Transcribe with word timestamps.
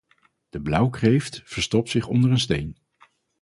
De 0.49 0.61
blauwe 0.61 0.89
kreeft 0.89 1.41
verstopt 1.45 1.89
zich 1.89 2.07
onder 2.07 2.31
een 2.31 2.39
steen. 2.39 2.77